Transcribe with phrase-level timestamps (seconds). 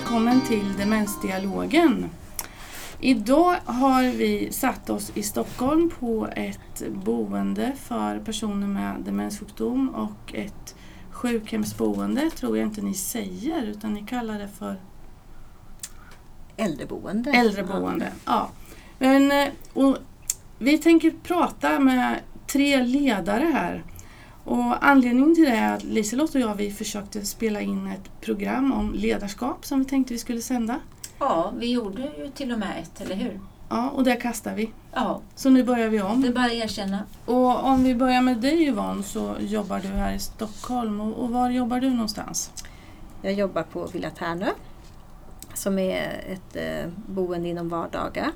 [0.00, 2.10] välkommen till Demensdialogen.
[3.00, 10.34] Idag har vi satt oss i Stockholm på ett boende för personer med demenssjukdom och
[10.34, 10.74] ett
[11.10, 14.80] sjukhemsboende tror jag inte ni säger utan ni kallar det för
[16.56, 17.30] Äldreboende.
[17.30, 18.12] äldreboende.
[18.24, 18.50] Ja.
[18.98, 19.96] Men, eh, och
[20.58, 23.84] vi tänker prata med tre ledare här.
[24.44, 28.72] Och anledningen till det är att Liselott och jag vi försökte spela in ett program
[28.72, 30.80] om ledarskap som vi tänkte vi skulle sända.
[31.18, 33.40] Ja, vi gjorde ju till och med ett, eller hur?
[33.68, 34.70] Ja, och det kastar vi.
[34.94, 36.22] Ja, Så nu börjar vi om.
[36.22, 37.04] det är bara att erkänna.
[37.26, 41.00] Och om vi börjar med dig Yvonne så jobbar du här i Stockholm.
[41.00, 42.52] Och, och var jobbar du någonstans?
[43.22, 44.46] Jag jobbar på Villa Tärnö
[45.54, 48.30] som är ett eh, boende inom vardagar.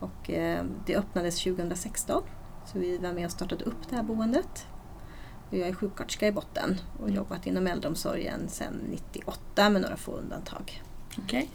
[0.00, 2.22] Och, eh, det öppnades 2016
[2.72, 4.66] så vi var med och startade upp det här boendet.
[5.50, 10.82] Jag är sjuksköterska i botten och jobbat inom äldreomsorgen sedan 98 med några få undantag.
[11.18, 11.50] Okej.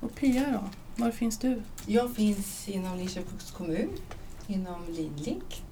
[0.00, 0.60] Och Pia då?
[1.04, 1.62] Var finns du?
[1.86, 3.88] Jag finns inom Linköpings kommun,
[4.46, 5.62] inom Linlink.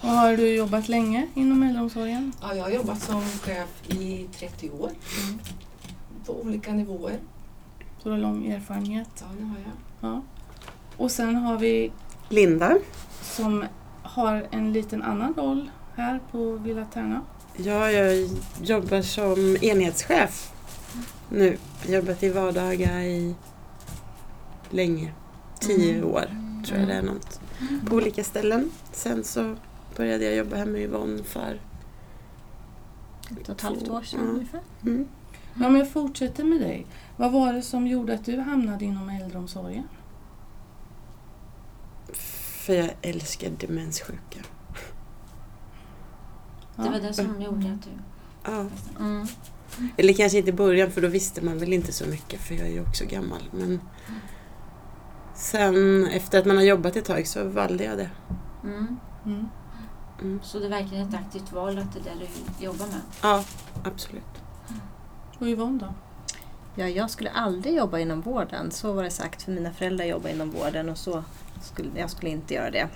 [0.00, 2.32] Och har du jobbat länge inom äldreomsorgen?
[2.40, 4.90] Ja, jag har jobbat som chef i 30 år
[6.26, 7.18] på olika nivåer.
[7.98, 9.08] Så du har lång erfarenhet.
[9.20, 10.10] Ja, det har jag.
[10.10, 10.22] Ja.
[10.96, 11.92] Och sen har vi
[12.28, 12.78] Linda.
[13.22, 13.64] som
[14.02, 17.20] har en liten annan roll här på Villa Tärna.
[17.56, 18.28] Ja, jag
[18.62, 20.52] jobbar som enhetschef
[21.30, 21.58] nu.
[21.88, 23.34] Jobbat i vardagar i
[24.70, 25.12] länge.
[25.60, 26.10] Tio Mm.
[26.10, 26.24] år
[26.66, 27.40] tror jag det är något.
[27.86, 28.70] På olika ställen.
[28.92, 29.56] Sen så
[29.96, 31.60] började jag jobba här med Yvonne för...
[33.30, 34.30] Ett och ett halvt år sedan Ja.
[34.30, 34.60] ungefär.
[34.82, 35.08] Mm.
[35.54, 36.86] Ja, men jag fortsätter med dig.
[37.16, 39.88] Vad var det som gjorde att du hamnade inom äldreomsorgen?
[42.12, 44.40] För jag älskar demenssjuka.
[46.82, 47.90] Det var det som gjorde att du...
[48.44, 48.66] Ja.
[49.00, 49.26] Mm.
[49.96, 52.66] Eller kanske inte i början för då visste man väl inte så mycket för jag
[52.66, 53.42] är ju också gammal.
[53.50, 53.80] Men
[55.34, 58.10] sen efter att man har jobbat ett tag så valde jag det.
[58.64, 58.98] Mm.
[59.26, 59.48] Mm.
[60.20, 60.40] Mm.
[60.42, 62.26] Så det är verkligen ett aktivt val att det är det
[62.58, 63.00] du jobbar med.
[63.22, 63.44] Ja,
[63.84, 64.22] absolut.
[65.38, 65.94] Och Yvonne då?
[66.74, 68.70] Ja, jag skulle aldrig jobba inom vården.
[68.70, 71.24] Så var det sagt för mina föräldrar jobbar inom vården och så
[71.62, 72.88] skulle jag skulle inte göra det.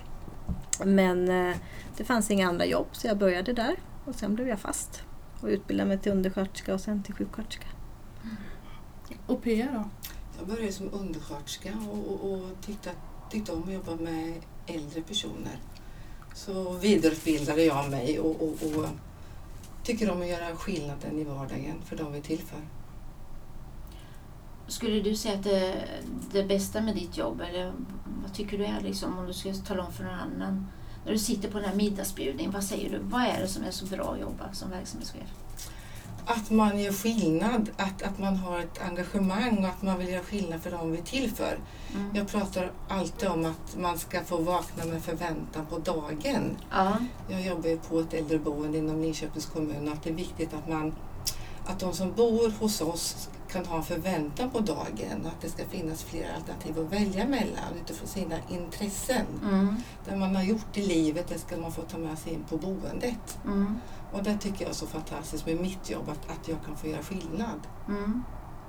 [0.85, 1.55] Men eh,
[1.97, 5.01] det fanns inga andra jobb så jag började där och sen blev jag fast
[5.41, 7.67] och utbildade mig till undersköterska och sen till sjuksköterska.
[9.27, 9.89] Och Pia då?
[10.39, 12.91] Jag började som undersköterska och, och, och tyckte,
[13.31, 14.33] tyckte om att jobba med
[14.67, 15.59] äldre personer.
[16.33, 18.85] Så vidareutbildade jag mig och, och, och
[19.83, 22.59] tycker om att göra skillnaden i vardagen för de vi tillför.
[24.67, 25.83] Skulle du säga att det,
[26.31, 27.73] det bästa med ditt jobb, eller
[28.23, 30.67] vad tycker du är liksom, om du ska tala om för någon annan?
[31.05, 32.99] När du sitter på den här middagsbjudningen, vad säger du?
[33.01, 35.29] Vad är det som är så bra att jobba som verksamhetschef?
[36.25, 40.23] Att man gör skillnad, att, att man har ett engagemang och att man vill göra
[40.23, 41.59] skillnad för de vi tillför.
[41.95, 42.15] Mm.
[42.15, 46.57] Jag pratar alltid om att man ska få vakna med förväntan på dagen.
[46.71, 46.97] Ja.
[47.29, 50.69] Jag jobbar ju på ett äldreboende inom Linköpings kommun och att det är viktigt att,
[50.69, 50.93] man,
[51.69, 55.49] att de som bor hos oss kan ha en förväntan på dagen och att det
[55.49, 59.25] ska finnas flera alternativ att välja mellan utifrån sina intressen.
[59.43, 59.75] Mm.
[60.05, 62.57] Det man har gjort i livet det ska man få ta med sig in på
[62.57, 63.37] boendet.
[63.45, 63.79] Mm.
[64.13, 66.87] Och det tycker jag är så fantastiskt med mitt jobb, att, att jag kan få
[66.87, 67.59] göra skillnad.
[67.87, 68.23] Mm.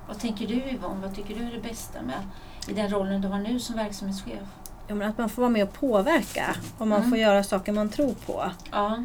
[0.07, 1.01] Vad tänker du Yvonne?
[1.01, 2.21] Vad tycker du är det bästa med
[2.67, 4.47] i den rollen du har nu som verksamhetschef?
[4.87, 7.09] Ja, men att man får vara med och påverka och man Mm.
[7.09, 8.51] får göra saker man tror på.
[8.71, 9.03] Ja.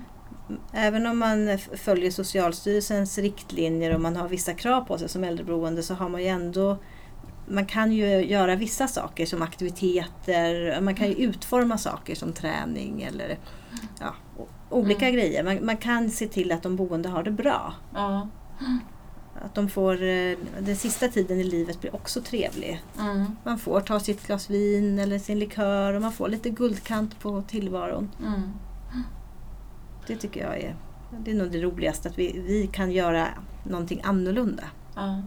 [0.72, 5.82] Även om man följer Socialstyrelsens riktlinjer och man har vissa krav på sig som äldreboende
[5.82, 6.78] så har man ju ändå
[7.49, 13.03] man kan ju göra vissa saker som aktiviteter, man kan ju utforma saker som träning
[13.03, 13.38] eller
[14.00, 15.16] ja, o- olika Mm.
[15.21, 15.44] grejer.
[15.44, 17.75] Man, man kan se till att de boende har det bra.
[17.94, 18.28] ja.
[19.44, 22.82] Att de får, eh, den sista tiden i livet blir också trevlig.
[23.00, 23.25] Mm.
[23.44, 27.43] Man får ta sitt glas vin eller sin likör och man får lite guldkant på
[27.49, 28.11] tillvaron.
[28.26, 28.40] Mm.
[30.06, 30.76] Det tycker jag är,
[31.24, 33.28] det är nog det roligaste, att vi, vi kan göra
[33.64, 34.64] någonting annorlunda.
[34.94, 35.22] Ja.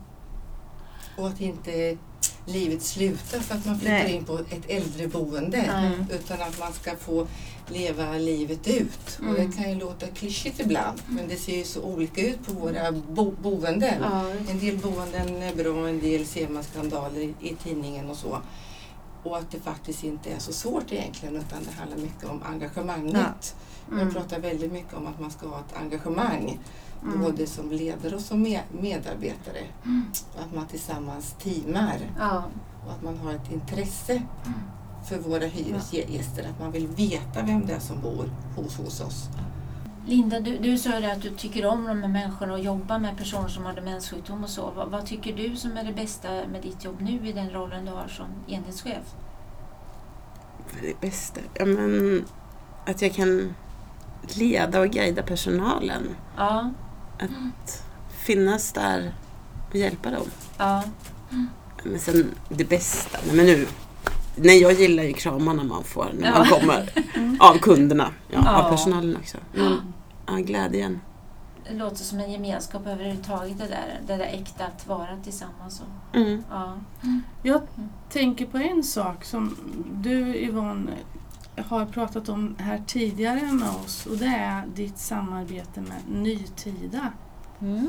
[1.17, 1.97] Och att inte
[2.45, 4.13] livet slutar för att man flyttar Nej.
[4.15, 5.63] in på ett äldreboende.
[5.67, 5.91] Nej.
[6.11, 7.27] Utan att man ska få
[7.67, 9.19] leva livet ut.
[9.19, 9.35] Och Mm.
[9.51, 12.91] det kan ju låta klyschigt ibland men det ser ju så olika ut på våra
[12.91, 13.93] bo- boenden.
[14.01, 14.29] Ja.
[14.49, 18.37] En del boenden är bra, en del ser man skandaler i, i tidningen och så.
[19.29, 23.55] Och att det faktiskt inte är så svårt egentligen utan det handlar mycket om engagemanget.
[23.87, 23.99] Mm.
[23.99, 26.59] Jag pratar väldigt mycket om att man ska ha ett engagemang
[27.03, 27.21] Mm.
[27.21, 29.63] både som ledare och som med- medarbetare.
[30.35, 32.43] Och att man tillsammans teamar Ja.
[32.85, 34.21] och att man har ett intresse
[35.09, 36.43] för våra hyresgäster.
[36.49, 39.23] Att man vill veta vem det är som bor hos, hos oss.
[40.07, 43.47] Linda, du, du sa att du tycker om de här människorna och jobbar med personer
[43.47, 44.71] som har demenssjukdom och så.
[44.75, 47.85] Vad, vad tycker du som är det bästa med ditt jobb nu i den rollen
[47.85, 49.03] du har som enhetschef?
[50.81, 51.39] Det bästa?
[51.53, 52.25] Ja, men,
[52.85, 53.53] att jag kan
[54.35, 56.15] leda och guida personalen.
[56.37, 56.71] Ja,
[57.19, 57.83] Att
[58.25, 59.13] finnas där
[59.69, 60.27] och hjälpa dem.
[60.57, 60.83] ja,
[61.83, 63.67] Men sen det bästa, men nu.
[64.35, 66.59] Nej, jag gillar ju kramarna man får när man Ja.
[66.59, 66.89] kommer.
[67.39, 68.09] Av kunderna.
[68.29, 68.63] Ja, Ja.
[68.63, 69.37] Av personalen också.
[69.53, 69.93] Men,
[70.27, 71.01] ja, glädjen.
[71.69, 75.81] det låter som en gemenskap överhuvudtaget det där, det där äkta att vara tillsammans.
[75.81, 76.43] Och, Mm.
[76.49, 76.73] ja.
[77.43, 77.61] Jag
[78.09, 79.55] tänker på en sak som
[79.93, 80.91] du Yvonne
[81.65, 87.11] har pratat om här tidigare med oss och det är ditt samarbete med Nytida.
[87.61, 87.87] Mm.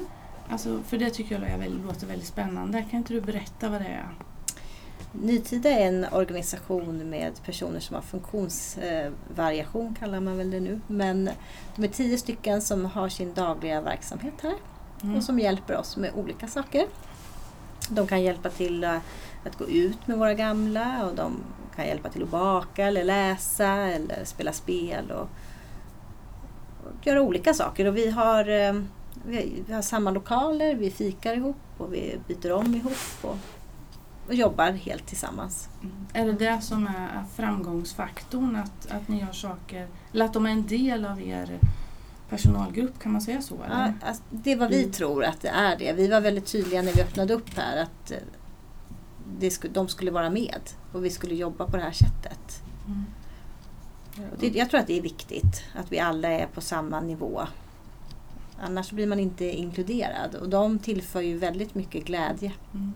[0.51, 2.83] Alltså, för det tycker jag låter väldigt spännande.
[2.91, 4.09] Kan inte du berätta vad det är?
[5.13, 10.81] Nytida är en organisation med personer som har funktionsvariation kallar man väl det nu.
[10.87, 11.31] Men
[11.77, 14.55] de är tio stycken som har sin dagliga verksamhet här
[15.03, 15.17] Mm.
[15.17, 16.87] och som hjälper oss med olika saker.
[17.89, 18.97] De kan hjälpa till eh,
[19.47, 21.37] att gå ut med våra gamla och de
[21.77, 25.29] kan hjälpa till att baka eller läsa eller spela spel och,
[26.85, 27.87] och göra olika saker.
[27.87, 28.75] Och vi har, eh,
[29.27, 33.37] vi har samma lokaler, vi fikar ihop och vi byter om ihop och,
[34.29, 35.69] och jobbar helt tillsammans.
[35.83, 35.95] Mm.
[36.13, 38.57] Är det det som är framgångsfaktorn?
[38.57, 41.59] Att, att ni gör saker, eller att de är en del av er
[42.31, 43.55] personalgrupp, kan man säga så?
[43.63, 43.95] Eller?
[44.01, 44.93] Ja, alltså, det är vad vi Mm.
[44.93, 45.93] tror att det är det.
[45.93, 48.19] Vi var väldigt tydliga när vi öppnade upp här att eh,
[49.39, 50.61] det sku, de skulle vara med
[50.93, 52.63] och vi skulle jobba på det här sättet.
[52.87, 53.05] Mm.
[54.41, 57.43] Det, jag tror att det är viktigt att vi alla är på samma nivå.
[58.61, 62.53] Annars blir man inte inkluderad och de tillför ju väldigt mycket glädje.
[62.75, 62.93] Mm.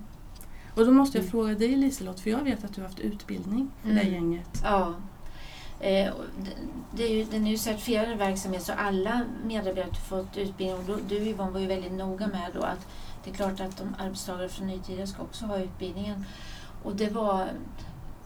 [0.75, 1.31] Och då måste jag Mm.
[1.31, 4.05] fråga dig Liselott, för jag vet att du har haft utbildning för Mm.
[4.05, 4.61] det gänget.
[4.65, 4.95] Ja.
[5.81, 6.13] Eh,
[6.95, 10.85] det- är ju, den är ju certifierad verksamhet så alla medarbetare har fått utbildning och
[10.85, 12.87] då, du Yvonne var ju väldigt noga med då att
[13.25, 16.25] det är klart att de arbetstagare från Nytida ska också ha utbildningen.
[16.83, 17.39] Och det var,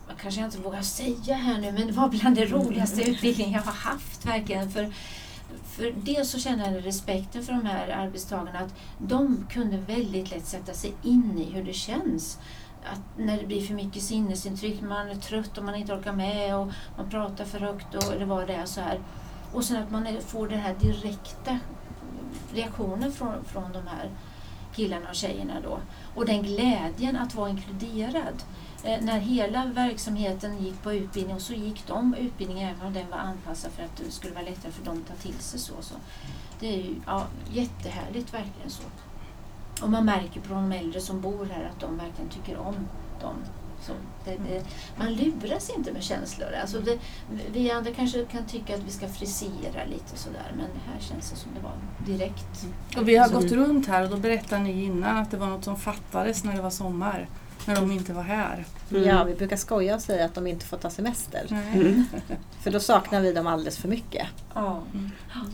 [0.09, 3.63] jag kanske inte vågar säga här nu, men det var bland det roligaste utbildningen jag
[3.63, 4.71] har haft verkligen.
[4.71, 4.93] För,
[5.77, 10.47] för dels så känner jag respekten för de här arbetstagarna att de kunde väldigt lätt
[10.47, 12.39] sätta sig in i hur det känns
[12.85, 16.57] att när det blir för mycket sinnesintryck, man är trött och man inte orkar med
[16.57, 19.01] och man pratar för högt och, eller vad det är så här.
[19.53, 21.59] Och sen att man får den här direkta
[22.53, 24.11] reaktionen från, från de här
[24.77, 25.79] killarna och tjejerna då.
[26.15, 28.43] Och den glädjen att vara inkluderad.
[28.85, 33.11] Eh, när hela verksamheten gick på utbildning och så gick de utbildningen även om den
[33.11, 35.75] var anpassad för att det skulle vara lättare för dem att ta till sig så.
[35.81, 35.95] så.
[36.61, 38.83] Det är ju ja, jättehärligt verkligen så.
[39.83, 42.75] Och man märker på de äldre som bor här att de verkligen tycker om
[43.21, 43.37] dem.
[43.87, 43.93] Så
[44.25, 44.65] det, det,
[44.99, 46.49] man luras inte med känslor.
[46.61, 46.99] Alltså det,
[47.53, 51.37] vi andra kanske kan tycka att vi ska frisera lite sådär men här känns det
[51.37, 51.73] som det var
[52.07, 52.67] direkt.
[52.97, 55.65] Och vi har gått runt här och då berättade ni innan att det var något
[55.65, 57.29] som fattades när det var sommar.
[57.67, 58.65] När de inte var här.
[58.91, 59.05] Mm.
[59.05, 61.47] Ja, vi brukar skoja och säga att de inte får ta semester.
[61.51, 62.05] Mm.
[62.61, 64.27] För då saknar vi dem alldeles för mycket.
[64.55, 64.83] Ja,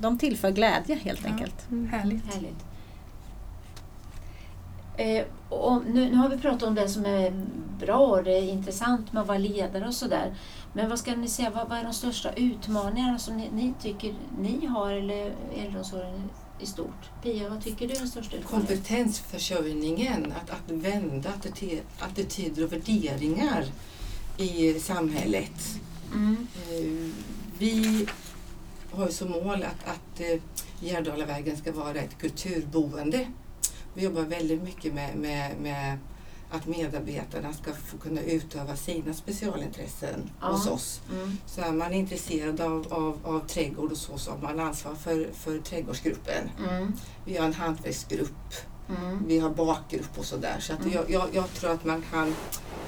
[0.00, 1.28] De tillför glädje helt Ja.
[1.30, 1.66] enkelt.
[1.90, 2.34] Härligt.
[2.34, 2.64] härligt.
[4.96, 7.44] Eh, och nu, nu har vi pratat om det som är
[7.80, 10.34] bra och det är intressant med att vara ledare och sådär.
[10.72, 14.14] Men vad ska ni säga, vad, vad är de största utmaningarna som ni, ni tycker
[14.38, 17.10] ni har eller äldreomsorgen i stort?
[17.22, 18.66] Pia, vad tycker du är den största utmaningen?
[18.66, 23.64] Kompetensförsörjningen, att, att vända attity- attityder och värderingar
[24.36, 25.78] i samhället.
[26.14, 26.46] Mm.
[26.70, 27.10] Eh,
[27.58, 28.06] Vi
[28.92, 30.40] har som mål att, att eh,
[30.80, 33.26] Gärdalavägen ska vara ett kulturboende.
[33.94, 35.98] Vi jobbar väldigt mycket med, med, med
[36.50, 40.46] att medarbetarna ska få kunna utöva sina specialintressen Ja.
[40.46, 41.00] hos oss.
[41.12, 41.36] Mm.
[41.46, 45.28] Så är man intresserad av, av, av trädgård och så, så har man ansvar för,
[45.32, 46.50] för trädgårdsgruppen.
[46.68, 46.92] Mm.
[47.24, 48.54] Vi har en hantverksgrupp,
[48.88, 49.24] Mm.
[49.26, 50.56] vi har bakgrupp och sådär.
[50.60, 50.92] Så att Mm.
[50.92, 52.34] jag, jag, jag tror att man kan,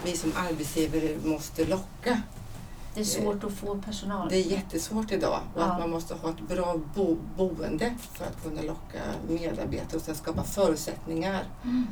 [0.04, 2.22] vi som arbetsgivare måste locka.
[2.94, 4.28] Det är svårt att få personal.
[4.28, 5.64] Det är jättesvårt idag och Ja.
[5.64, 10.14] att man måste ha ett bra bo, boende för att kunna locka medarbetare och sen
[10.14, 11.44] skapa förutsättningar.
[11.64, 11.86] Mm.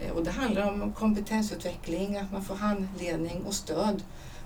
[0.00, 4.02] Eh, Och det handlar om kompetensutveckling, att man får handledning och stöd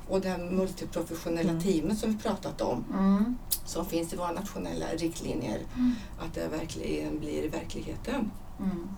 [0.08, 1.62] och det multiprofessionella Mm.
[1.62, 3.36] teamet som vi pratat om Mm.
[3.64, 5.94] som finns i våra nationella riktlinjer, Mm.
[6.20, 8.30] att det verkligen blir verkligheten.
[8.58, 8.88] Mm.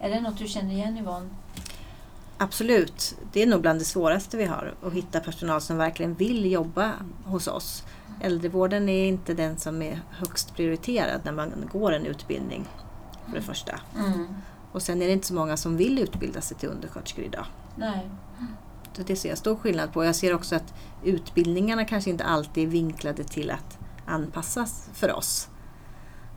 [0.00, 1.28] Är det något du känner igen Yvonne?
[2.38, 6.52] Absolut, det är nog bland det svåraste vi har att hitta personal som verkligen vill
[6.52, 6.92] jobba
[7.24, 7.84] hos oss.
[8.20, 12.68] Äldrevården är inte den som är högst prioriterad när man går en utbildning
[13.26, 13.80] för det första.
[13.96, 14.26] Mm.
[14.72, 17.46] Och sen är det inte så många som vill utbilda sig till undersköterskor idag.
[17.76, 18.10] Nej.
[18.96, 20.04] Så det ser jag stor skillnad på.
[20.04, 20.74] Jag ser också att
[21.04, 25.48] utbildningarna kanske inte alltid är vinklade till att anpassas för oss.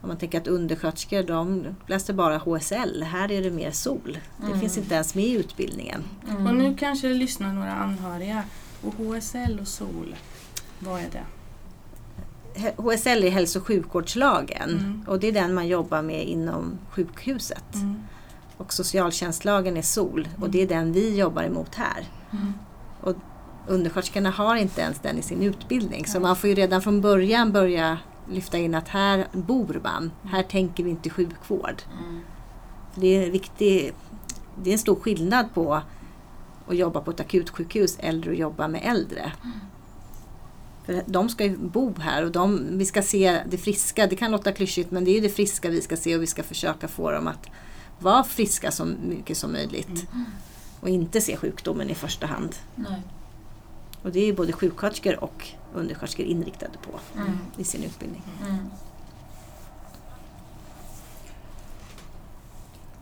[0.01, 4.17] Om man tänker att undersköterskor de läste bara HSL, här är det mer SOL.
[4.37, 4.59] Det Mm.
[4.59, 6.03] finns inte ens med i utbildningen.
[6.29, 6.47] Mm.
[6.47, 8.43] Och nu kanske det lyssnar några anhöriga.
[8.83, 10.15] Och HSL och SOL,
[10.79, 11.23] vad är det?
[12.77, 15.03] HSL är hälso och sjukvårdslagen Mm.
[15.07, 17.75] och det är den man jobbar med inom sjukhuset.
[17.75, 17.99] Mm.
[18.57, 20.51] Och socialtjänstlagen är SOL och Mm.
[20.51, 22.03] det är den vi jobbar emot här.
[22.31, 22.53] Mm.
[23.69, 27.51] Undersköterskorna har inte ens den i sin utbildning så man får ju redan från början
[27.51, 27.97] börja
[28.31, 31.81] lyfta in att här bor man, här tänker vi inte sjukvård.
[31.99, 32.21] Mm.
[32.93, 33.93] För Det är, viktig,
[34.63, 35.81] det är en stor skillnad på
[36.67, 39.31] att jobba på ett akutsjukhus eller att jobba med äldre.
[40.85, 44.07] För de ska ju bo här och de, vi ska se det friska.
[44.07, 46.27] Det kan låta klyschigt men det är ju det friska vi ska se och vi
[46.27, 47.49] ska försöka få dem att
[47.99, 50.05] vara friska så mycket som möjligt.
[50.79, 52.55] Och inte se sjukdomen i första hand.
[52.75, 53.01] Nej.
[54.01, 57.37] Och det är ju både sjuksköterskor och undersköterskor inriktade på Mm.
[57.57, 58.23] i sin utbildning.
[58.47, 58.69] Mm.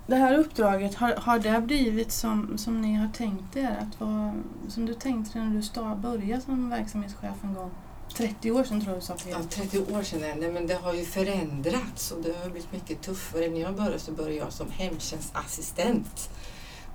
[0.08, 3.78] Det här uppdraget, har, har det blivit som, som ni har tänkt er?
[3.82, 4.34] Att vara,
[4.70, 5.62] som du tänkte när du
[6.02, 7.72] började som verksamhetschef en gång?
[8.18, 9.62] 30 år sedan tror jag du sa Ja, Peter.
[9.62, 13.48] 30 år sedan, nej, men det har ju förändrats och det har blivit mycket tuffare.
[13.48, 16.30] När jag började så började jag som hemtjänstassistent.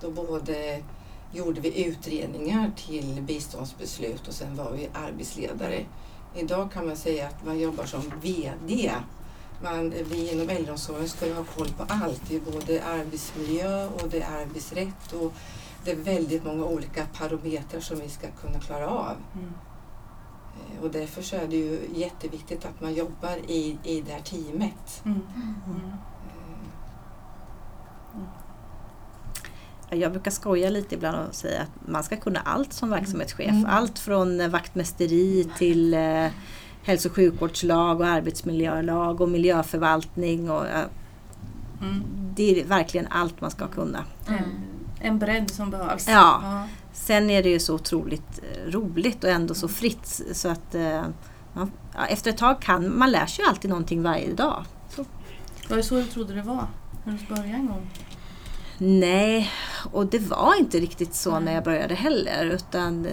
[0.01, 0.83] Då både
[1.33, 5.85] gjorde vi utredningar till biståndsbeslut och sen var vi arbetsledare.
[6.35, 8.93] Idag kan man säga att man jobbar som VD.
[9.63, 12.23] Man, vi inom äldreomsorgen ska ju ha koll på allt.
[12.29, 15.33] Det är både arbetsmiljö och det är arbetsrätt och
[15.85, 19.17] det är väldigt många olika parametrar som vi ska kunna klara av.
[19.35, 19.53] Mm.
[20.77, 24.21] Eh, Och därför så är det ju jätteviktigt att man jobbar i, i det här
[24.21, 25.03] teamet.
[25.05, 25.21] Mm.
[25.67, 25.93] Mm.
[29.91, 33.51] Jag brukar skoja lite ibland och säga att man ska kunna allt som verksamhetschef.
[33.51, 33.67] Mm.
[33.71, 36.27] Allt från eh, vaktmästeri till eh,
[36.83, 40.51] hälso och sjukvårdslag och arbetsmiljölag och miljöförvaltning.
[40.51, 40.85] Och, eh,
[41.83, 42.03] Mm.
[42.35, 44.05] det är verkligen allt man ska kunna.
[44.29, 44.41] Mm.
[45.01, 46.09] En bredd som behövs.
[46.09, 46.41] Ja.
[46.43, 46.67] ja.
[46.93, 51.03] Sen är det ju så otroligt eh, roligt och ändå så fritt så att eh,
[51.53, 54.65] man, ja, efter ett tag kan man lär sig ju alltid någonting varje dag.
[55.69, 56.67] Var det så du trodde det var?
[57.05, 57.91] När du började en gång?
[58.83, 59.51] Nej,
[59.93, 62.45] och det var inte riktigt så när jag började heller.
[62.45, 63.07] Utan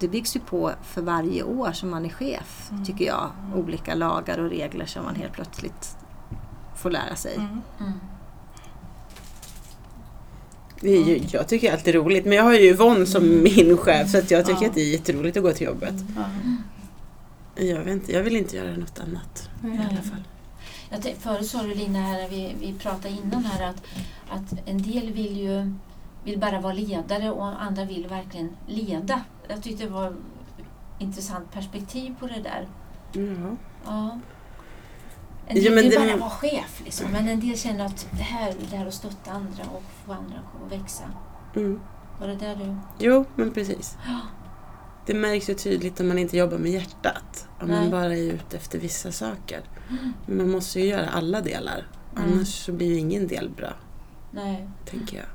[0.00, 2.84] det- byggs ju på för varje år som man är chef, Mm.
[2.84, 3.30] tycker jag.
[3.46, 3.58] Mm.
[3.58, 5.96] Olika lagar och regler som man helt plötsligt
[6.76, 7.34] får lära sig.
[7.34, 7.60] Mm.
[7.80, 7.92] Mm.
[11.08, 14.18] Ju, jag tycker allt är roligt, men jag har ju Yvonne som min chef så
[14.18, 14.68] att jag tycker Ja.
[14.68, 15.94] att det är jätteroligt att gå till jobbet.
[16.16, 16.24] Ja.
[17.64, 20.24] Jag, vet inte, jag vill inte göra något annat i alla fall.
[20.90, 23.82] Jag förut sa du Lina, här, vi, vi pratade innan här att,
[24.30, 25.74] att en del vill ju
[26.24, 29.20] vill bara vara ledare och andra vill verkligen leda.
[29.48, 30.14] Jag tyckte det var ett
[30.98, 32.68] intressant perspektiv på det där.
[33.12, 33.56] Ja.
[33.84, 34.20] Ja.
[35.46, 38.06] En Ja, del men vill det- bara vara chef, liksom, men en del känner att
[38.10, 40.36] det här det här att stötta andra och få andra
[40.66, 41.04] att växa.
[41.56, 41.80] Mm.
[42.20, 42.76] Var det där du...
[42.98, 43.96] Jo, men precis.
[44.06, 44.20] Ja.
[45.06, 47.48] Det märks ju tydligt om man inte jobbar med hjärtat.
[47.60, 47.80] Om Nej.
[47.80, 49.60] man bara är ute efter vissa saker.
[50.26, 51.86] Men man måste ju göra alla delar.
[52.16, 52.32] Mm.
[52.32, 53.72] Annars så blir ju ingen del bra,
[54.30, 54.68] Nej.
[54.84, 55.26] tänker jag.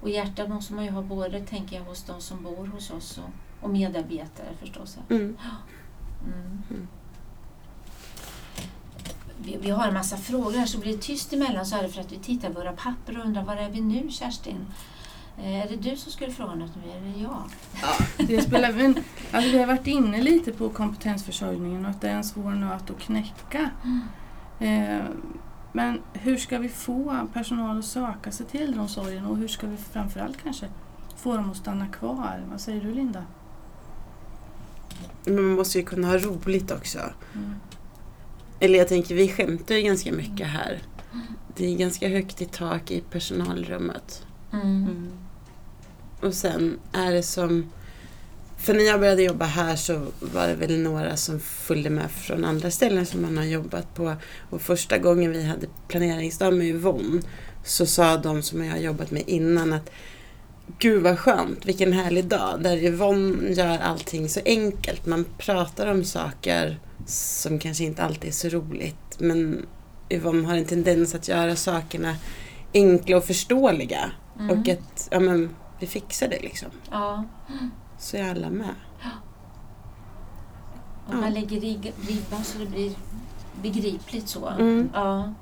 [0.00, 3.18] Och hjärtat måste man ju ha både, tänker jag, hos de som bor hos oss
[3.18, 4.98] och, och medarbetare förstås.
[5.10, 5.36] Mm.
[6.24, 6.62] Mm.
[6.70, 6.88] Mm.
[9.36, 11.88] Vi, vi har en massa frågor här så blir det tyst emellan så är det
[11.88, 14.66] för att vi tittar på våra papper och undrar var är vi nu Kerstin?
[15.38, 17.42] Eh, är det du som skulle fråga något nu eller är det jag?
[18.28, 18.98] Det spelar, men,
[19.32, 22.90] alltså vi har varit inne lite på kompetensförsörjningen och att det är en svår nöt
[22.90, 23.70] att knäcka.
[24.60, 25.04] Eh,
[25.72, 29.76] men hur ska vi få personal att söka sig till äldreomsorgen och hur ska vi
[29.76, 30.66] framförallt kanske
[31.16, 32.42] få dem att stanna kvar?
[32.50, 33.24] Vad säger du Linda?
[35.24, 36.98] Men man måste ju kunna ha roligt också.
[36.98, 37.54] Mm.
[38.60, 40.82] Eller jag tänker, vi skämtar ju ganska mycket här.
[41.56, 44.26] Det är ganska högt i tak i personalrummet.
[44.52, 45.10] Mm.
[46.24, 47.72] Och sen är det som...
[48.58, 52.44] För när jag började jobba här så var det väl några som följde med från
[52.44, 54.16] andra ställen som man har jobbat på.
[54.50, 57.22] Och första gången vi hade planeringsdag med Yvonne
[57.64, 59.90] så sa de som jag har jobbat med innan att
[60.78, 65.06] Gud vad skönt, vilken härlig dag där Yvonne gör allting så enkelt.
[65.06, 69.66] Man pratar om saker som kanske inte alltid är så roligt men
[70.10, 72.16] Yvonne har en tendens att göra sakerna
[72.74, 74.10] enkla och förståeliga.
[74.38, 74.50] Mm.
[74.50, 76.68] Och att ja, men, vi fixar det liksom.
[76.90, 77.24] Ja,
[77.98, 78.74] Så är alla med.
[81.06, 82.92] och man lägger rig- ribban så det blir
[83.62, 84.48] begripligt så.
[84.48, 84.90] Mm.
[84.94, 85.32] Ja.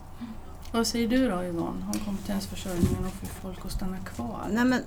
[0.73, 4.47] Vad säger du då Yvonne om kompetensförsörjningen och få folk att stanna kvar?
[4.51, 4.81] Nej, men,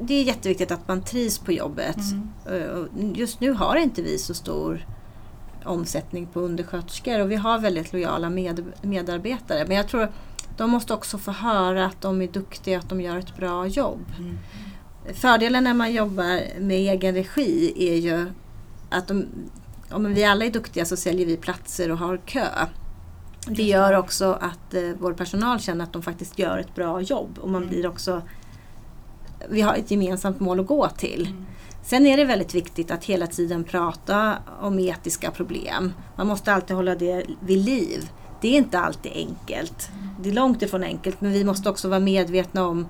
[0.00, 1.96] det är jätteviktigt att man trivs på jobbet.
[2.46, 2.62] Mm.
[2.62, 4.86] Eh, Just nu har inte vi så stor
[5.64, 9.64] omsättning på undersköterskor och vi har väldigt lojala med, medarbetare.
[9.68, 10.12] Men jag tror
[10.56, 14.04] de måste också få höra att de är duktiga, att de gör ett bra jobb.
[14.18, 14.38] Mm.
[15.14, 18.26] Fördelen när man jobbar med egen regi är ju
[18.90, 19.26] att de,
[19.90, 22.48] om vi alla är duktiga så säljer vi platser och har kö.
[23.46, 27.38] Det gör också att eh, vår personal känner att de faktiskt gör ett bra jobb
[27.40, 27.74] och man Mm.
[27.74, 28.22] blir också
[29.48, 31.26] vi har ett gemensamt mål att gå till.
[31.26, 31.46] Mm.
[31.82, 35.92] Sen är det väldigt viktigt att hela tiden prata om etiska problem.
[36.16, 38.10] Man måste alltid hålla det vid liv.
[38.40, 39.90] Det är inte alltid enkelt.
[40.20, 42.86] Det är långt ifrån enkelt men vi måste också vara medvetna om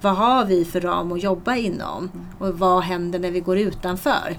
[0.00, 4.38] vad har vi för ram att jobba inom och vad händer när vi går utanför.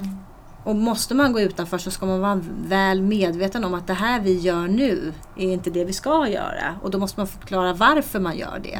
[0.00, 0.16] Mm.
[0.64, 4.20] Och måste man gå utanför så ska man vara väl medveten om att det här
[4.20, 6.74] vi gör nu är inte det vi ska göra.
[6.82, 8.78] Och då måste man förklara varför man gör det.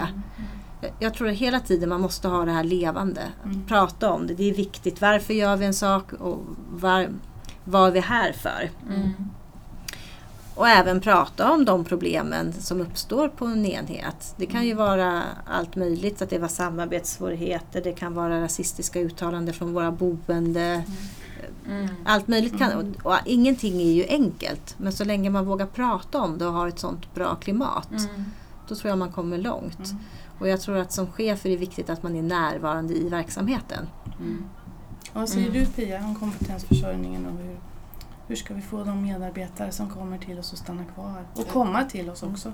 [0.81, 3.23] Jag- Jag tror att hela tiden man måste ha det här levande.
[3.45, 3.67] Mm.
[3.67, 4.35] Prata om det.
[4.35, 5.00] Det är viktigt.
[5.00, 7.09] Varför gör vi en sak och var,
[7.64, 8.71] vad är vi här för?
[10.54, 14.35] Och även prata om de problemen som uppstår på en enhet.
[14.37, 16.23] Det kan ju vara allt möjligt.
[16.23, 20.82] Att det var samarbetssvårigheter, det kan vara rasistiska uttalanden från våra boende.
[21.68, 21.88] Mm.
[22.04, 24.75] Allt möjligt kan, och, och ingenting är ju enkelt.
[24.78, 27.90] Men så länge man vågar prata om det och har ett sånt bra klimat.
[27.90, 28.25] Mm.
[28.68, 29.90] Då tror jag man kommer långt.
[29.90, 29.99] Mm.
[30.38, 33.87] Och jag tror att som chef är det viktigt att man är närvarande i verksamheten.
[34.21, 34.44] Mm.
[35.12, 35.61] Vad säger Mm.
[35.61, 37.56] du Pia om kompetensförsörjningen och hur,
[38.26, 41.25] hur ska vi få de medarbetare som kommer till oss att stanna kvar?
[41.35, 42.52] Och komma till oss också.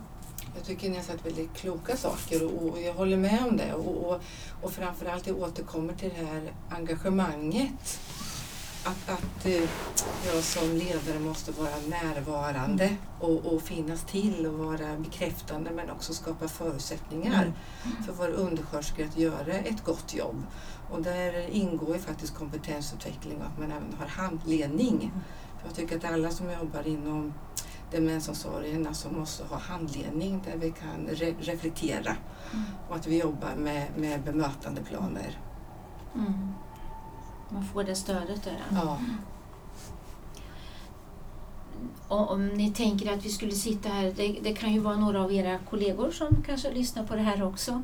[0.54, 3.74] Jag tycker ni har sagt väldigt kloka saker och, och jag håller med om det.
[3.74, 4.20] Och, och,
[4.62, 8.00] och framförallt jag återkommer till det här engagemanget.
[8.84, 9.68] Att, att eh,
[10.26, 16.14] jag som ledare måste vara närvarande och, och finnas till och vara bekräftande men också
[16.14, 17.52] skapa förutsättningar
[18.06, 20.42] för våra undersköterskor att göra ett gott jobb.
[20.90, 25.12] Och där ingår ju faktiskt kompetensutveckling och att man även har handledning.
[25.58, 27.32] För jag tycker att alla som jobbar inom
[27.90, 32.16] demensomsorgen alltså måste ha handledning där vi kan re- reflektera
[32.88, 35.38] och att vi jobbar med, med bemötandeplaner.
[36.14, 36.48] Mm.
[37.50, 38.62] Man får det stödet där.
[38.70, 38.98] Ja.
[42.08, 45.24] Och om ni tänker att vi skulle sitta här, det, det kan ju vara några
[45.24, 47.82] av era kollegor som kanske lyssnar på det här också.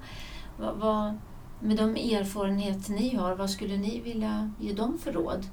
[0.59, 1.19] Vad, vad,
[1.61, 5.47] med de erfarenheter ni har, vad skulle ni vilja ge dem för råd?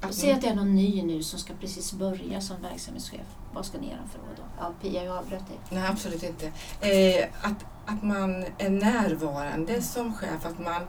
[0.00, 3.26] Att Säg att det är någon ny nu som ska precis börja som verksamhetschef.
[3.54, 4.42] Vad ska ni dem för råd då?
[4.58, 5.58] Ja, Pia, jag avbröt dig.
[5.70, 6.46] Nej, absolut inte.
[6.80, 10.82] Eh, att, att man är närvarande som chef, att man,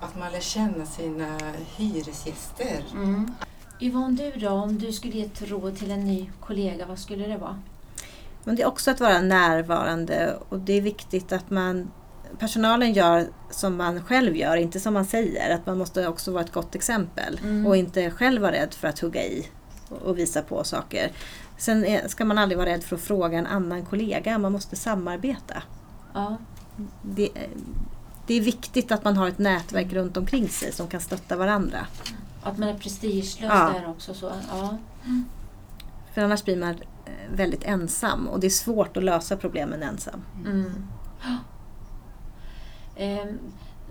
[0.00, 1.38] att man lär känna sina
[1.76, 2.84] hyresgäster.
[2.92, 3.34] Mm.
[3.80, 4.48] Yvonne, du då?
[4.48, 7.60] Om du skulle ge ett råd till en ny kollega, vad skulle det vara?
[8.44, 11.90] Men det är också att vara närvarande och det är viktigt att man
[12.38, 15.54] personalen gör som man själv gör, inte som man säger.
[15.54, 17.66] Att man måste också vara ett gott exempel Mm.
[17.66, 19.48] och inte själv vara rädd för att hugga i
[19.88, 21.12] och- visa på saker.
[21.58, 24.76] Sen är, ska man aldrig vara rädd för att fråga en annan kollega, man måste
[24.76, 25.62] samarbeta.
[26.14, 26.36] Ja.
[27.02, 27.28] Det,
[28.26, 31.86] det är viktigt att man har ett nätverk runt omkring sig som kan stötta varandra.
[32.42, 33.72] Att man är prestigelös Ja.
[33.74, 34.14] där också.
[34.14, 34.32] Så.
[34.50, 34.78] Ja.
[36.14, 40.22] För annars blir man eh, väldigt ensam och det är svårt att lösa problemen ensam.
[40.46, 40.72] Mm.
[42.96, 43.38] Ehm,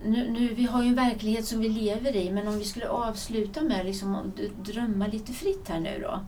[0.04, 2.88] nu, nu, vi har ju en verklighet som vi lever i, men om vi skulle
[2.88, 6.20] avsluta med liksom, att drömma lite fritt här nu då.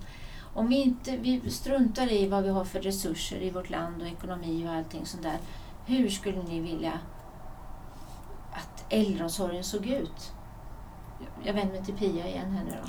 [0.55, 4.09] Om vi inte vi struntar i vad vi har för resurser i vårt land och
[4.09, 5.39] ekonomi och allting sånt där.
[5.87, 7.01] Hur skulle ni vilja
[8.53, 10.33] att äldreomsorgen såg ut?
[11.45, 12.89] Jag vänder mig till Pia igen här nu då.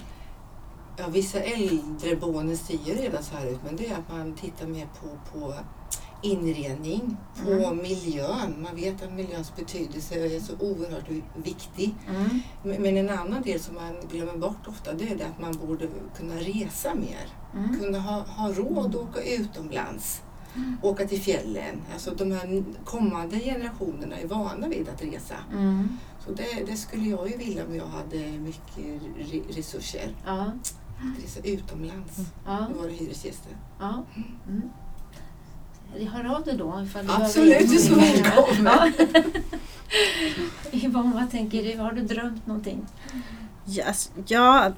[0.98, 4.68] Ja, vissa äldreboenden ser ju redan så här ut men det är att man tittar
[4.68, 5.54] mer på, på
[6.22, 7.78] inredning, på Mm.
[7.78, 8.56] miljön.
[8.64, 11.96] Man vet att miljöns betydelse är så oerhört vi- viktig.
[12.10, 12.42] Mm.
[12.84, 15.88] Men en annan del som man glömmer bort ofta det är det att man borde
[16.18, 17.28] kunna resa mer.
[17.56, 17.80] Mm.
[17.80, 20.22] Kunna ha, ha råd att åka utomlands.
[20.82, 21.82] Åka till fjällen.
[21.94, 25.36] Alltså de här kommande generationerna är vana vid att resa.
[25.54, 25.98] Mm.
[26.26, 30.16] Så det, det skulle jag ju vilja om jag hade mycket re- resurser.
[30.26, 30.42] Ja.
[30.42, 32.68] Att resa utomlands Ja.
[32.68, 33.58] med våra hyresgäster.
[33.80, 34.04] Ja.
[35.96, 38.94] Hör av dig då ifall du Absolut, du är så välkommen.
[40.72, 41.78] Yvonne, vad tänker du?
[41.78, 42.86] Har du drömt någonting?
[43.70, 44.72] Yes, ja,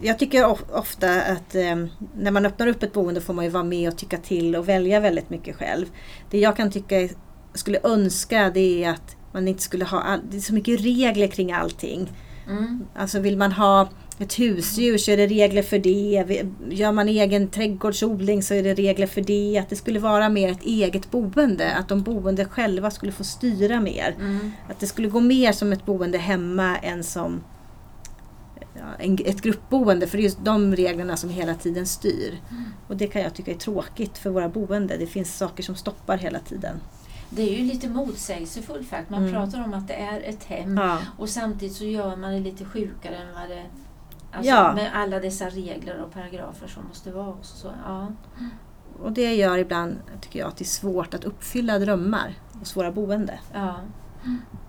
[0.00, 1.76] jag tycker of- ofta att eh,
[2.16, 4.68] när man öppnar upp ett boende får man ju vara med och tycka till och
[4.68, 5.86] välja väldigt mycket själv.
[6.30, 7.10] Det jag kan tycka är-
[7.54, 11.26] skulle önska det är att man inte skulle ha all, det är så mycket regler
[11.26, 12.12] kring allting.
[12.48, 12.84] Mm.
[12.96, 13.88] Alltså vill man ha
[14.22, 16.42] ett husdjur så är det regler för det.
[16.70, 19.58] Gör man egen trädgårdsodling så är det regler för det.
[19.58, 21.72] Att det skulle vara mer ett eget boende.
[21.74, 24.14] Att de boende själva skulle få styra mer.
[24.20, 24.52] Mm.
[24.70, 27.40] Att det skulle gå mer som ett boende hemma än som
[28.74, 32.38] ja, en, ett gruppboende för det är just de reglerna som hela tiden styr.
[32.50, 32.64] Mm.
[32.88, 34.96] Och det kan jag tycka är tråkigt för våra boende.
[34.96, 36.76] Det finns saker som stoppar hela tiden.
[37.30, 39.32] Det är ju lite motsägelsefullt för att man Mm.
[39.32, 40.98] pratar om att det är ett hem Ja.
[41.18, 43.62] och samtidigt så gör man det lite sjukare än vad det
[44.32, 44.72] Alltså Ja.
[44.74, 47.56] med alla dessa regler och paragrafer som måste vara också.
[47.56, 48.06] Så, ja.
[49.02, 52.92] Och det gör ibland, tycker jag, att det är svårt att uppfylla drömmar hos våra
[52.92, 53.40] boende.
[53.52, 53.76] Ja.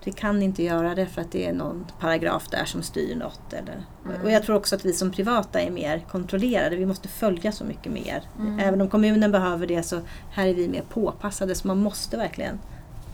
[0.04, 3.54] Vi kan inte göra det för att det är någon paragraf där som styr något.
[3.54, 3.86] Eller.
[4.06, 4.22] Mm.
[4.22, 6.76] Och jag tror också att vi som privata är mer kontrollerade.
[6.76, 8.24] Vi måste följa så mycket mer.
[8.40, 8.60] Mm.
[8.60, 12.60] Även om kommunen behöver det så här är vi mer påpassade så man måste verkligen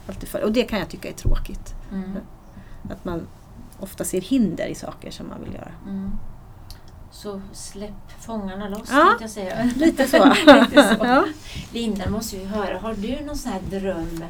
[0.08, 0.46] alltid följa.
[0.46, 1.74] Och det kan jag tycka är tråkigt.
[1.92, 2.16] Mm.
[2.90, 3.26] Att man
[3.80, 5.72] ofta ser hinder i saker som man vill göra.
[7.12, 9.04] Så släpp fångarna loss, Ja.
[9.06, 9.70] tänkte jag säga.
[9.76, 10.24] Lite så.
[10.60, 11.04] Lite så.
[11.04, 11.24] ja.
[11.72, 14.24] Linda, måste vi höra, har du någon sån här dröm?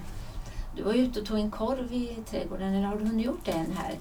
[0.77, 3.53] Du var ute och tog en korv i trädgården, eller har du hunnit gjort det
[3.53, 3.95] än här?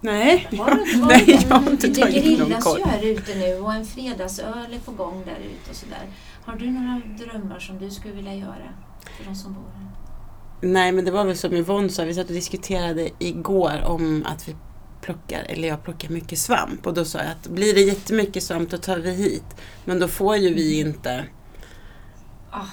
[0.00, 2.78] Nej, Har du inte nej jag har inte Det tagit någon grillas korv.
[2.78, 6.02] ju här ute nu och en fredagsöl är på gång där ute och sådär.
[6.44, 8.68] Har du några drömmar som du skulle vilja göra
[9.16, 9.86] för de som bor här?
[10.60, 14.48] Nej, men det var väl som Yvonne sa, vi satt och diskuterade igår om att
[14.48, 14.56] vi
[15.06, 16.86] plockar, eller jag plockar mycket svamp.
[16.86, 19.44] Och då sa jag att blir det jättemycket svamp då tar vi hit.
[19.84, 21.24] Men då får ju vi inte...
[22.50, 22.64] Ah.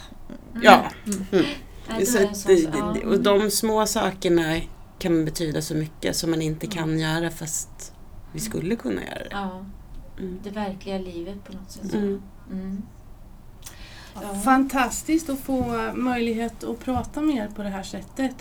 [0.52, 0.64] Mm.
[0.64, 0.84] Ja.
[1.32, 4.62] Nej, det Så var en att, sån och de små sakerna
[5.00, 7.94] kan betyda så mycket som man inte kan göra fast
[8.34, 9.28] vi skulle kunna göra det.
[9.32, 9.66] Ja,
[10.20, 10.40] Mm.
[10.44, 11.92] det verkliga livet på något sätt.
[11.92, 11.98] så.
[11.98, 12.22] Mm.
[12.52, 12.82] Mm.
[14.22, 14.36] Ja.
[14.46, 18.36] Fantastiskt att få möjlighet att prata med er på det här sättet.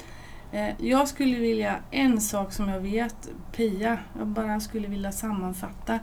[0.53, 5.99] Eh, Jag skulle vilja, en sak som jag vet, Pia, jag bara skulle vilja sammanfatta.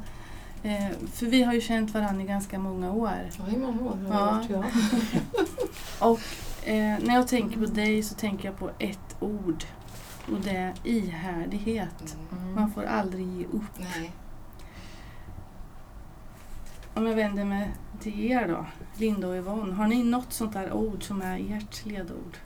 [0.63, 3.11] Eh, För vi har ju känt varandra i ganska många år.
[3.37, 4.63] Ja, i många år har Ja.
[6.09, 6.19] Och
[6.67, 9.63] eh, när jag tänker på dig så tänker jag på ett ord.
[10.31, 12.17] Och det är ihärdighet.
[12.31, 12.55] Mm.
[12.55, 13.79] Man får aldrig ge upp.
[13.95, 14.11] Nej.
[16.93, 18.65] Om jag vänder mig till er då,
[18.97, 19.73] Linda och Yvonne.
[19.73, 22.37] Har ni något sånt där ord som är ert ledord?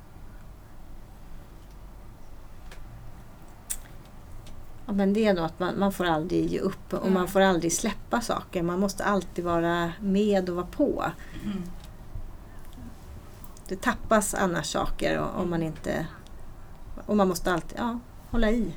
[4.85, 7.13] Ja, men det är nog att man, man får aldrig ge upp och Mm.
[7.13, 8.63] man får aldrig släppa saker.
[8.63, 11.05] Man måste alltid vara med och vara på.
[11.43, 11.61] Mm.
[13.67, 16.05] Det tappas annars saker om man inte...
[17.05, 17.99] Och man måste alltid ja,
[18.31, 18.73] hålla i.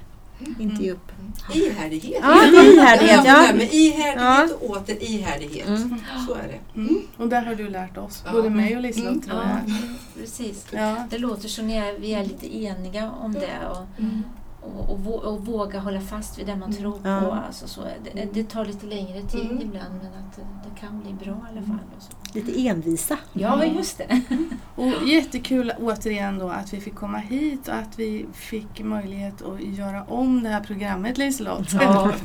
[0.59, 1.13] Inte ge upp.
[1.55, 2.21] Ihärdighet.
[2.23, 5.67] Ja, ihärdighet, Ja, med ihärdighet och åter ihärdighet.
[5.69, 6.01] Mm.
[6.27, 6.81] Så är det.
[6.81, 7.01] Mm.
[7.17, 8.33] Och där har du lärt oss, Ja.
[8.33, 9.21] både mig och Liselott Mm.
[9.21, 9.73] tror Ja, jag.
[10.23, 10.67] precis.
[10.71, 10.97] Ja.
[11.11, 14.23] Det låter som är, vi är lite eniga om det och, Mm.
[14.79, 16.83] Och, och, vå- och våga hålla fast vid det man Mm.
[16.83, 17.09] tror på.
[17.09, 17.43] Ja.
[17.47, 17.81] Alltså så,
[18.15, 19.63] det, det tar lite längre tid Mm.
[19.63, 21.79] ibland men att det, kan bli bra i alla fall.
[21.97, 22.13] Och så.
[22.35, 23.19] Lite envisa.
[23.33, 24.21] Ja, just det.
[24.75, 29.61] Och jättekul återigen då att vi fick komma hit och att vi fick möjlighet att
[29.63, 31.73] göra om det här programmet Liselott.
[31.73, 32.13] Ja.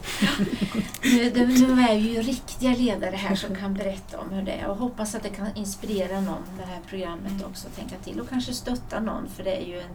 [1.04, 4.68] Nu, det- nu är ju riktiga ledare här som kan berätta om hur det är
[4.68, 8.30] och hoppas att det kan inspirera någon det här programmet också att tänka till och
[8.30, 9.90] kanske stötta någon för det är ju en,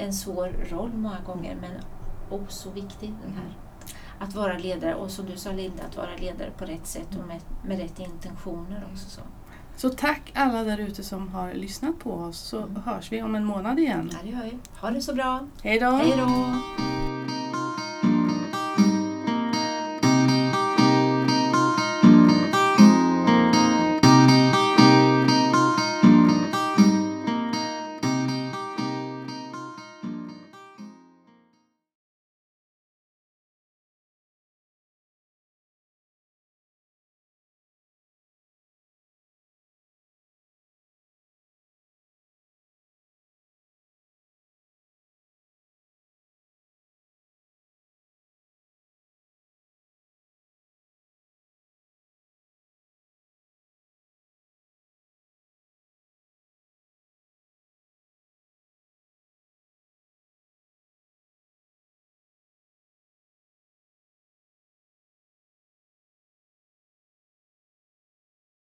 [0.00, 1.70] en svår roll många gånger men
[2.30, 3.58] oh, så viktig den här.
[4.18, 7.26] Att vara ledare och som du sa Linda, att vara ledare på rätt sätt och
[7.26, 9.10] med, med rätt intentioner också.
[9.10, 9.20] Så.
[9.76, 13.44] Så tack alla där ute som har lyssnat på oss så hörs vi om en
[13.44, 14.10] månad igen.
[14.12, 14.58] Ja, det gör vi.
[14.80, 15.40] Ha det så bra.
[15.62, 16.99] Hej då!